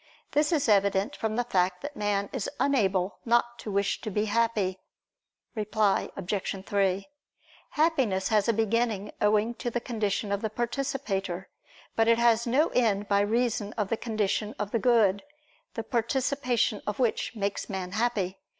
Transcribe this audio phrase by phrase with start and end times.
[0.31, 4.25] This is evident from the fact that man is unable not to wish to be
[4.25, 4.79] happy.
[5.53, 6.63] Reply Obj.
[6.65, 7.07] 3:
[7.69, 11.49] Happiness has a beginning owing to the condition of the participator:
[11.95, 15.21] but it has no end by reason of the condition of the good,
[15.75, 18.39] the participation of which makes man happy.